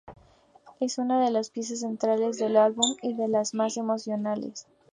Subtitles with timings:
[0.79, 4.65] Es una de las piezas centrales del álbum y de las más emocionales.